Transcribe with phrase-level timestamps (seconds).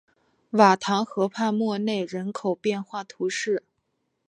[0.49, 3.61] 瓦唐河畔默内人口变化图示